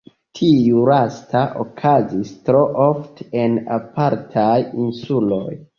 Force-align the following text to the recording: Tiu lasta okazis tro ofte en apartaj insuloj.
Tiu 0.37 0.79
lasta 0.91 1.43
okazis 1.65 2.33
tro 2.49 2.65
ofte 2.89 3.31
en 3.45 3.63
apartaj 3.79 4.59
insuloj. 4.87 5.49